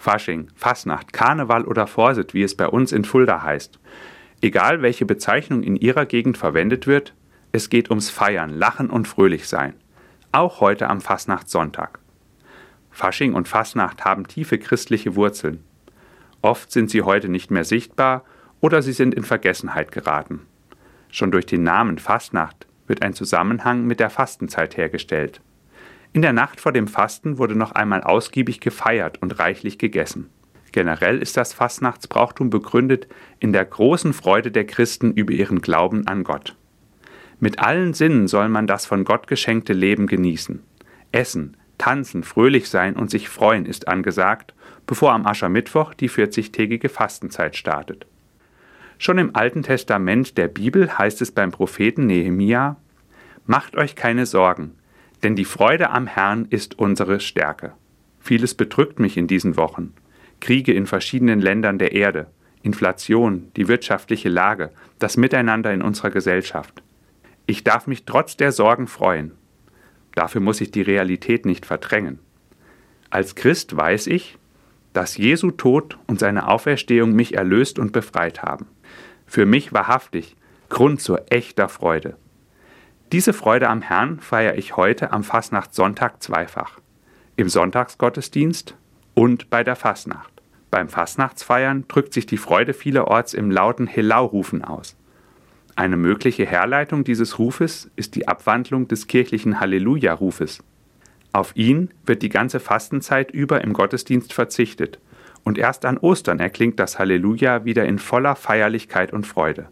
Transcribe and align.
Fasching, 0.00 0.48
Fasnacht, 0.54 1.12
Karneval 1.12 1.66
oder 1.66 1.86
Vorsit, 1.86 2.32
wie 2.32 2.42
es 2.42 2.56
bei 2.56 2.66
uns 2.66 2.90
in 2.90 3.04
Fulda 3.04 3.42
heißt. 3.42 3.78
Egal 4.40 4.80
welche 4.80 5.04
Bezeichnung 5.04 5.62
in 5.62 5.76
Ihrer 5.76 6.06
Gegend 6.06 6.38
verwendet 6.38 6.86
wird, 6.86 7.14
es 7.52 7.68
geht 7.68 7.90
ums 7.90 8.08
Feiern, 8.08 8.48
Lachen 8.48 8.88
und 8.88 9.06
Fröhlichsein. 9.06 9.74
Auch 10.32 10.62
heute 10.62 10.88
am 10.88 11.02
Fasnachtssonntag. 11.02 11.98
Fasching 12.90 13.34
und 13.34 13.46
Fasnacht 13.46 14.02
haben 14.06 14.26
tiefe 14.26 14.56
christliche 14.56 15.16
Wurzeln. 15.16 15.62
Oft 16.40 16.72
sind 16.72 16.88
sie 16.88 17.02
heute 17.02 17.28
nicht 17.28 17.50
mehr 17.50 17.64
sichtbar 17.64 18.24
oder 18.62 18.80
sie 18.80 18.94
sind 18.94 19.14
in 19.14 19.22
Vergessenheit 19.22 19.92
geraten. 19.92 20.46
Schon 21.10 21.30
durch 21.30 21.44
den 21.44 21.62
Namen 21.62 21.98
Fastnacht 21.98 22.66
wird 22.86 23.02
ein 23.02 23.12
Zusammenhang 23.12 23.86
mit 23.86 24.00
der 24.00 24.08
Fastenzeit 24.08 24.78
hergestellt. 24.78 25.42
In 26.12 26.22
der 26.22 26.32
Nacht 26.32 26.60
vor 26.60 26.72
dem 26.72 26.88
Fasten 26.88 27.38
wurde 27.38 27.54
noch 27.54 27.72
einmal 27.72 28.02
ausgiebig 28.02 28.60
gefeiert 28.60 29.22
und 29.22 29.38
reichlich 29.38 29.78
gegessen. 29.78 30.28
Generell 30.72 31.18
ist 31.18 31.36
das 31.36 31.52
Fastnachtsbrauchtum 31.52 32.50
begründet 32.50 33.06
in 33.38 33.52
der 33.52 33.64
großen 33.64 34.12
Freude 34.12 34.50
der 34.50 34.66
Christen 34.66 35.12
über 35.12 35.32
ihren 35.32 35.60
Glauben 35.60 36.06
an 36.08 36.24
Gott. 36.24 36.56
Mit 37.38 37.60
allen 37.60 37.94
Sinnen 37.94 38.28
soll 38.28 38.48
man 38.48 38.66
das 38.66 38.86
von 38.86 39.04
Gott 39.04 39.26
geschenkte 39.26 39.72
Leben 39.72 40.06
genießen. 40.06 40.62
Essen, 41.12 41.56
tanzen, 41.78 42.24
fröhlich 42.24 42.68
sein 42.68 42.96
und 42.96 43.10
sich 43.10 43.28
freuen 43.28 43.64
ist 43.64 43.88
angesagt, 43.88 44.52
bevor 44.86 45.12
am 45.12 45.26
Aschermittwoch 45.26 45.94
die 45.94 46.10
40-tägige 46.10 46.88
Fastenzeit 46.88 47.56
startet. 47.56 48.06
Schon 48.98 49.18
im 49.18 49.34
Alten 49.34 49.62
Testament 49.62 50.36
der 50.36 50.48
Bibel 50.48 50.98
heißt 50.98 51.22
es 51.22 51.32
beim 51.32 51.52
Propheten 51.52 52.06
Nehemia: 52.06 52.76
Macht 53.46 53.76
euch 53.76 53.96
keine 53.96 54.26
Sorgen, 54.26 54.74
denn 55.22 55.36
die 55.36 55.44
Freude 55.44 55.90
am 55.90 56.06
Herrn 56.06 56.46
ist 56.50 56.78
unsere 56.78 57.20
Stärke. 57.20 57.72
Vieles 58.20 58.54
bedrückt 58.54 58.98
mich 58.98 59.16
in 59.16 59.26
diesen 59.26 59.56
Wochen. 59.56 59.94
Kriege 60.40 60.72
in 60.72 60.86
verschiedenen 60.86 61.40
Ländern 61.40 61.78
der 61.78 61.92
Erde, 61.92 62.26
Inflation, 62.62 63.50
die 63.56 63.68
wirtschaftliche 63.68 64.28
Lage, 64.28 64.70
das 64.98 65.16
Miteinander 65.16 65.72
in 65.72 65.82
unserer 65.82 66.10
Gesellschaft. 66.10 66.82
Ich 67.46 67.64
darf 67.64 67.86
mich 67.86 68.04
trotz 68.04 68.36
der 68.36 68.52
Sorgen 68.52 68.86
freuen. 68.86 69.32
Dafür 70.14 70.40
muss 70.40 70.60
ich 70.60 70.70
die 70.70 70.82
Realität 70.82 71.46
nicht 71.46 71.66
verdrängen. 71.66 72.18
Als 73.10 73.34
Christ 73.34 73.76
weiß 73.76 74.06
ich, 74.08 74.38
dass 74.92 75.16
Jesu 75.16 75.50
Tod 75.50 75.98
und 76.06 76.18
seine 76.18 76.48
Auferstehung 76.48 77.12
mich 77.12 77.34
erlöst 77.34 77.78
und 77.78 77.92
befreit 77.92 78.42
haben 78.42 78.66
für 79.30 79.46
mich 79.46 79.72
wahrhaftig 79.72 80.36
Grund 80.70 81.00
zur 81.00 81.30
echter 81.30 81.68
Freude. 81.68 82.16
Diese 83.12 83.32
Freude 83.32 83.68
am 83.68 83.82
Herrn 83.82 84.20
feiere 84.20 84.56
ich 84.56 84.76
heute 84.76 85.10
am 85.10 85.24
Fastnachtssonntag 85.24 86.22
zweifach. 86.22 86.78
Im 87.34 87.48
Sonntagsgottesdienst 87.48 88.76
und 89.14 89.50
bei 89.50 89.64
der 89.64 89.74
Fastnacht. 89.74 90.30
Beim 90.70 90.88
Fastnachtsfeiern 90.88 91.86
drückt 91.88 92.12
sich 92.12 92.26
die 92.26 92.36
Freude 92.36 92.72
vielerorts 92.72 93.34
im 93.34 93.50
lauten 93.50 93.88
Helau-Rufen 93.88 94.62
aus. 94.62 94.96
Eine 95.74 95.96
mögliche 95.96 96.46
Herleitung 96.46 97.02
dieses 97.02 97.40
Rufes 97.40 97.90
ist 97.96 98.14
die 98.14 98.28
Abwandlung 98.28 98.86
des 98.86 99.08
kirchlichen 99.08 99.58
Halleluja-Rufes. 99.58 100.62
Auf 101.32 101.56
ihn 101.56 101.90
wird 102.06 102.22
die 102.22 102.28
ganze 102.28 102.60
Fastenzeit 102.60 103.32
über 103.32 103.62
im 103.62 103.72
Gottesdienst 103.72 104.32
verzichtet 104.32 105.00
und 105.42 105.58
erst 105.58 105.84
an 105.84 105.98
Ostern 105.98 106.38
erklingt 106.38 106.78
das 106.78 107.00
Halleluja 107.00 107.64
wieder 107.64 107.86
in 107.86 107.98
voller 107.98 108.36
Feierlichkeit 108.36 109.12
und 109.12 109.26
Freude. 109.26 109.68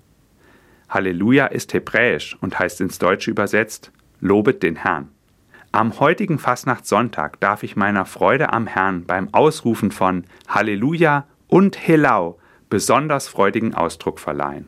Halleluja 0.88 1.46
ist 1.46 1.74
hebräisch 1.74 2.36
und 2.40 2.58
heißt 2.58 2.80
ins 2.80 2.98
Deutsche 2.98 3.30
übersetzt 3.30 3.92
Lobet 4.20 4.62
den 4.62 4.76
Herrn. 4.76 5.08
Am 5.70 6.00
heutigen 6.00 6.38
Fastnachtssonntag 6.38 7.40
darf 7.40 7.62
ich 7.62 7.76
meiner 7.76 8.06
Freude 8.06 8.52
am 8.52 8.66
Herrn 8.66 9.04
beim 9.04 9.32
Ausrufen 9.32 9.90
von 9.90 10.24
Halleluja 10.48 11.26
und 11.46 11.86
Helau 11.86 12.38
besonders 12.70 13.28
freudigen 13.28 13.74
Ausdruck 13.74 14.18
verleihen. 14.18 14.66